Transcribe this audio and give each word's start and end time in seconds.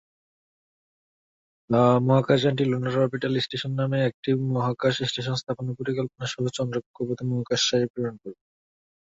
মহাকাশযানটি 2.01 2.63
lunar 2.65 2.95
orbital 2.97 3.33
station 3.39 3.71
নামে 3.79 3.97
একটি 4.09 4.29
মহাকাশ 4.53 4.95
স্টেশন 5.09 5.35
স্থাপনের 5.41 5.77
পরিকল্পনা 5.79 6.25
সহ 6.27 6.43
চন্দ্র 6.57 6.75
কক্ষপথে 6.83 7.23
মহাকাশচারী 7.31 7.85
প্রেরণ 7.91 8.15
করবে। 8.21 8.41